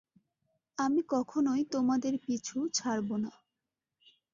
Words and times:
আমি 0.77 1.01
কখনোই 1.09 1.61
তোমাদের 1.71 2.13
পিছু 2.25 2.57
ছাড়ব 2.73 3.09
না। 3.17 3.31